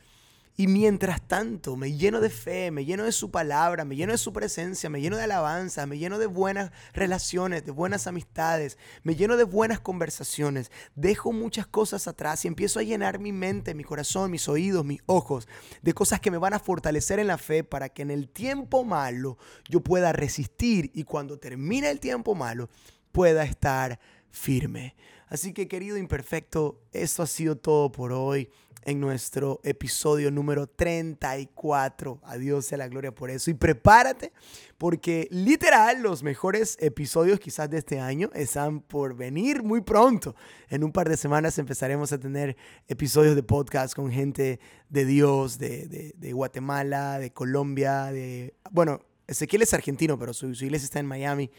Y 0.61 0.67
mientras 0.67 1.27
tanto, 1.27 1.75
me 1.75 1.93
lleno 1.93 2.21
de 2.21 2.29
fe, 2.29 2.69
me 2.69 2.85
lleno 2.85 3.03
de 3.03 3.11
su 3.11 3.31
palabra, 3.31 3.83
me 3.83 3.95
lleno 3.95 4.11
de 4.11 4.19
su 4.19 4.31
presencia, 4.31 4.91
me 4.91 5.01
lleno 5.01 5.17
de 5.17 5.23
alabanza, 5.23 5.87
me 5.87 5.97
lleno 5.97 6.19
de 6.19 6.27
buenas 6.27 6.71
relaciones, 6.93 7.65
de 7.65 7.71
buenas 7.71 8.05
amistades, 8.05 8.77
me 9.01 9.15
lleno 9.15 9.37
de 9.37 9.43
buenas 9.43 9.79
conversaciones. 9.79 10.69
Dejo 10.93 11.31
muchas 11.31 11.65
cosas 11.65 12.07
atrás 12.07 12.45
y 12.45 12.47
empiezo 12.47 12.77
a 12.77 12.83
llenar 12.83 13.17
mi 13.17 13.31
mente, 13.31 13.73
mi 13.73 13.83
corazón, 13.83 14.29
mis 14.29 14.47
oídos, 14.47 14.85
mis 14.85 15.01
ojos 15.07 15.47
de 15.81 15.95
cosas 15.95 16.19
que 16.19 16.29
me 16.29 16.37
van 16.37 16.53
a 16.53 16.59
fortalecer 16.59 17.17
en 17.17 17.25
la 17.25 17.39
fe 17.39 17.63
para 17.63 17.89
que 17.89 18.03
en 18.03 18.11
el 18.11 18.29
tiempo 18.29 18.83
malo 18.83 19.39
yo 19.67 19.81
pueda 19.81 20.13
resistir 20.13 20.91
y 20.93 21.05
cuando 21.05 21.39
termine 21.39 21.89
el 21.89 21.99
tiempo 21.99 22.35
malo 22.35 22.69
pueda 23.11 23.45
estar 23.45 23.99
firme. 24.29 24.95
Así 25.25 25.53
que 25.53 25.67
querido 25.67 25.97
imperfecto, 25.97 26.83
esto 26.91 27.23
ha 27.23 27.27
sido 27.27 27.57
todo 27.57 27.91
por 27.91 28.11
hoy 28.13 28.51
en 28.83 28.99
nuestro 28.99 29.59
episodio 29.63 30.31
número 30.31 30.67
34. 30.67 32.19
Adiós 32.23 32.65
sea 32.65 32.77
la 32.77 32.87
gloria 32.87 33.13
por 33.13 33.29
eso. 33.29 33.51
Y 33.51 33.53
prepárate 33.53 34.31
porque 34.77 35.27
literal 35.31 36.01
los 36.01 36.23
mejores 36.23 36.77
episodios 36.79 37.39
quizás 37.39 37.69
de 37.69 37.77
este 37.77 37.99
año 37.99 38.29
están 38.33 38.81
por 38.81 39.15
venir 39.15 39.63
muy 39.63 39.81
pronto. 39.81 40.35
En 40.69 40.83
un 40.83 40.91
par 40.91 41.09
de 41.09 41.17
semanas 41.17 41.57
empezaremos 41.59 42.11
a 42.11 42.19
tener 42.19 42.57
episodios 42.87 43.35
de 43.35 43.43
podcast 43.43 43.93
con 43.93 44.11
gente 44.11 44.59
de 44.89 45.05
Dios, 45.05 45.57
de, 45.57 46.13
de, 46.15 46.33
Guatemala, 46.33 47.19
de 47.19 47.31
Colombia, 47.31 48.11
de... 48.11 48.55
Bueno, 48.71 49.01
Ezequiel 49.27 49.61
es 49.61 49.73
argentino, 49.73 50.17
pero 50.17 50.33
su, 50.33 50.53
su 50.55 50.65
iglesia 50.65 50.85
está 50.85 50.99
en 50.99 51.05
Miami 51.05 51.51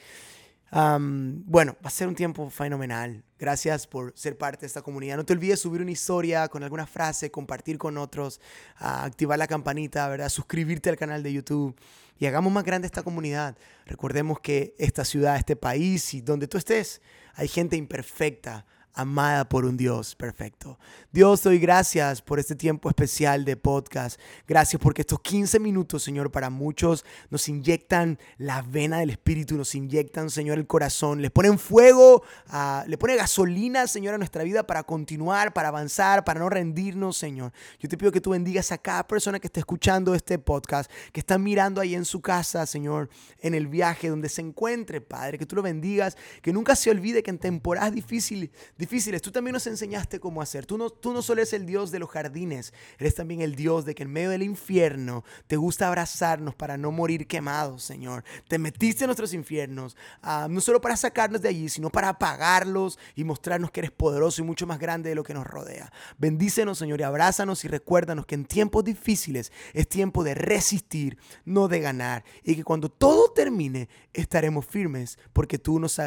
bueno, 0.72 1.76
va 1.84 1.88
a 1.88 1.90
ser 1.90 2.08
un 2.08 2.14
tiempo 2.14 2.48
fenomenal. 2.48 3.22
Gracias 3.38 3.86
por 3.86 4.12
ser 4.16 4.38
parte 4.38 4.62
de 4.62 4.68
esta 4.68 4.80
comunidad. 4.80 5.16
No 5.16 5.24
te 5.24 5.34
olvides 5.34 5.60
subir 5.60 5.82
una 5.82 5.90
historia 5.90 6.48
con 6.48 6.62
alguna 6.62 6.86
frase, 6.86 7.30
compartir 7.30 7.76
con 7.76 7.98
otros, 7.98 8.40
activar 8.76 9.38
la 9.38 9.46
campanita, 9.46 10.08
¿verdad? 10.08 10.28
suscribirte 10.28 10.88
al 10.88 10.96
canal 10.96 11.22
de 11.22 11.32
YouTube 11.32 11.76
y 12.18 12.26
hagamos 12.26 12.52
más 12.52 12.64
grande 12.64 12.86
esta 12.86 13.02
comunidad. 13.02 13.56
Recordemos 13.84 14.40
que 14.40 14.74
esta 14.78 15.04
ciudad, 15.04 15.36
este 15.36 15.56
país 15.56 16.14
y 16.14 16.22
donde 16.22 16.48
tú 16.48 16.56
estés, 16.56 17.02
hay 17.34 17.48
gente 17.48 17.76
imperfecta 17.76 18.64
amada 18.94 19.48
por 19.48 19.64
un 19.64 19.76
Dios 19.76 20.14
perfecto. 20.14 20.78
Dios, 21.12 21.42
doy 21.42 21.58
gracias 21.58 22.20
por 22.20 22.38
este 22.38 22.54
tiempo 22.54 22.88
especial 22.88 23.44
de 23.44 23.56
podcast. 23.56 24.20
Gracias 24.46 24.80
porque 24.80 25.02
estos 25.02 25.20
15 25.20 25.60
minutos, 25.60 26.02
Señor, 26.02 26.30
para 26.30 26.50
muchos 26.50 27.04
nos 27.30 27.48
inyectan 27.48 28.18
la 28.38 28.62
vena 28.62 28.98
del 28.98 29.10
Espíritu, 29.10 29.56
nos 29.56 29.74
inyectan, 29.74 30.30
Señor, 30.30 30.58
el 30.58 30.66
corazón, 30.66 31.22
les 31.22 31.30
ponen 31.30 31.58
fuego, 31.58 32.22
uh, 32.52 32.86
le 32.88 32.98
pone 32.98 33.16
gasolina, 33.16 33.86
Señor, 33.86 34.14
a 34.14 34.18
nuestra 34.18 34.42
vida 34.42 34.66
para 34.66 34.82
continuar, 34.82 35.52
para 35.52 35.68
avanzar, 35.68 36.24
para 36.24 36.40
no 36.40 36.48
rendirnos, 36.48 37.16
Señor. 37.16 37.52
Yo 37.78 37.88
te 37.88 37.96
pido 37.96 38.12
que 38.12 38.20
tú 38.20 38.30
bendigas 38.30 38.72
a 38.72 38.78
cada 38.78 39.06
persona 39.06 39.40
que 39.40 39.46
esté 39.46 39.60
escuchando 39.60 40.14
este 40.14 40.38
podcast, 40.38 40.90
que 41.12 41.20
está 41.20 41.38
mirando 41.38 41.80
ahí 41.80 41.94
en 41.94 42.04
su 42.04 42.20
casa, 42.20 42.66
Señor, 42.66 43.08
en 43.38 43.54
el 43.54 43.66
viaje 43.66 44.08
donde 44.08 44.28
se 44.28 44.42
encuentre, 44.42 45.00
Padre, 45.00 45.38
que 45.38 45.46
tú 45.46 45.56
lo 45.56 45.62
bendigas, 45.62 46.16
que 46.42 46.52
nunca 46.52 46.76
se 46.76 46.90
olvide 46.90 47.22
que 47.22 47.30
en 47.30 47.38
temporadas 47.38 47.94
difíciles, 47.94 48.50
difíciles 48.82 49.22
tú 49.22 49.30
también 49.30 49.52
nos 49.52 49.66
enseñaste 49.66 50.18
cómo 50.18 50.42
hacer. 50.42 50.66
Tú 50.66 50.76
no, 50.76 50.90
tú 50.90 51.12
no 51.12 51.22
solo 51.22 51.40
eres 51.40 51.52
el 51.52 51.66
Dios 51.66 51.90
de 51.92 52.00
los 52.00 52.10
jardines, 52.10 52.74
eres 52.98 53.14
también 53.14 53.40
el 53.40 53.54
Dios 53.54 53.84
de 53.84 53.94
que 53.94 54.02
en 54.02 54.12
medio 54.12 54.30
del 54.30 54.42
infierno 54.42 55.24
te 55.46 55.56
gusta 55.56 55.86
abrazarnos 55.86 56.54
para 56.54 56.76
no 56.76 56.90
morir 56.90 57.26
quemados, 57.26 57.84
Señor. 57.84 58.24
Te 58.48 58.58
metiste 58.58 59.04
en 59.04 59.08
nuestros 59.08 59.34
infiernos, 59.34 59.96
uh, 60.24 60.48
no 60.48 60.60
solo 60.60 60.80
para 60.80 60.96
sacarnos 60.96 61.40
de 61.40 61.48
allí, 61.48 61.68
sino 61.68 61.90
para 61.90 62.08
apagarlos 62.08 62.98
y 63.14 63.22
mostrarnos 63.22 63.70
que 63.70 63.80
eres 63.80 63.92
poderoso 63.92 64.42
y 64.42 64.44
mucho 64.44 64.66
más 64.66 64.80
grande 64.80 65.10
de 65.10 65.14
lo 65.14 65.22
que 65.22 65.34
nos 65.34 65.46
rodea. 65.46 65.92
Bendícenos, 66.18 66.78
Señor, 66.78 67.00
y 67.00 67.04
abrázanos 67.04 67.64
y 67.64 67.68
recuérdanos 67.68 68.26
que 68.26 68.34
en 68.34 68.44
tiempos 68.44 68.84
difíciles 68.84 69.52
es 69.72 69.88
tiempo 69.88 70.24
de 70.24 70.34
resistir, 70.34 71.18
no 71.44 71.68
de 71.68 71.80
ganar. 71.80 72.24
Y 72.42 72.56
que 72.56 72.64
cuando 72.64 72.88
todo 72.88 73.32
termine, 73.32 73.88
estaremos 74.12 74.66
firmes 74.66 75.18
porque 75.32 75.58
tú 75.58 75.78
nos, 75.78 76.00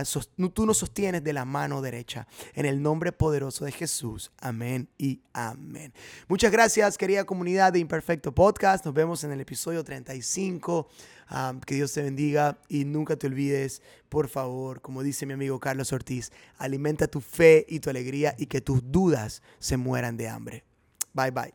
tú 0.54 0.66
nos 0.66 0.78
sostienes 0.78 1.24
de 1.24 1.34
la 1.34 1.46
mano 1.46 1.82
derecha. 1.82 2.28
El 2.66 2.82
nombre 2.82 3.12
poderoso 3.12 3.66
de 3.66 3.72
Jesús. 3.72 4.32
Amén 4.40 4.90
y 4.98 5.22
amén. 5.34 5.94
Muchas 6.28 6.52
gracias, 6.52 6.98
querida 6.98 7.24
comunidad 7.24 7.74
de 7.74 7.80
Imperfecto 7.80 8.34
Podcast. 8.34 8.86
Nos 8.86 8.94
vemos 8.94 9.24
en 9.24 9.32
el 9.32 9.42
episodio 9.42 9.84
35. 9.84 10.88
Um, 11.32 11.60
que 11.60 11.76
Dios 11.76 11.92
te 11.92 12.04
bendiga 12.04 12.60
y 12.70 12.86
nunca 12.86 13.16
te 13.16 13.26
olvides, 13.26 13.82
por 14.10 14.28
favor, 14.28 14.82
como 14.82 15.02
dice 15.02 15.26
mi 15.26 15.34
amigo 15.34 15.60
Carlos 15.60 15.92
Ortiz, 15.92 16.32
alimenta 16.60 17.08
tu 17.08 17.20
fe 17.20 17.66
y 17.68 17.80
tu 17.80 17.90
alegría 17.90 18.36
y 18.38 18.46
que 18.46 18.62
tus 18.62 18.92
dudas 18.92 19.42
se 19.58 19.76
mueran 19.76 20.18
de 20.18 20.30
hambre. 20.30 20.64
Bye 21.14 21.32
bye. 21.32 21.54